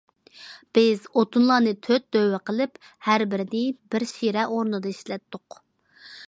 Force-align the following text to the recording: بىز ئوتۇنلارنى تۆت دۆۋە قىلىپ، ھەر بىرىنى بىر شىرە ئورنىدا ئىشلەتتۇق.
بىز 0.77 1.03
ئوتۇنلارنى 1.19 1.73
تۆت 1.87 2.07
دۆۋە 2.17 2.39
قىلىپ، 2.51 2.79
ھەر 3.09 3.25
بىرىنى 3.35 3.63
بىر 3.93 4.07
شىرە 4.13 4.47
ئورنىدا 4.55 4.95
ئىشلەتتۇق. 4.95 5.61